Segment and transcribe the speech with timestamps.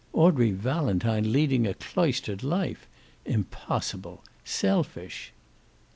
[0.13, 2.87] Audrey Valentine leading a cloistered life!
[3.23, 4.23] Impossible!
[4.43, 5.31] Selfish!